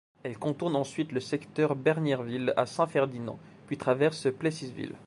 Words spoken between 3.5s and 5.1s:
puis traverse Plessisville.